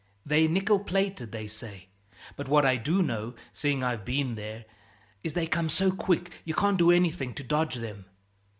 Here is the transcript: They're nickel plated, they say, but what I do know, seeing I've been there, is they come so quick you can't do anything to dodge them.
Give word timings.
They're 0.25 0.47
nickel 0.49 0.79
plated, 0.79 1.31
they 1.31 1.45
say, 1.45 1.89
but 2.35 2.47
what 2.47 2.65
I 2.65 2.75
do 2.75 3.03
know, 3.03 3.35
seeing 3.53 3.83
I've 3.83 4.03
been 4.03 4.33
there, 4.33 4.65
is 5.23 5.33
they 5.33 5.45
come 5.45 5.69
so 5.69 5.91
quick 5.91 6.31
you 6.43 6.55
can't 6.55 6.79
do 6.79 6.89
anything 6.89 7.35
to 7.35 7.43
dodge 7.43 7.75
them. 7.75 8.05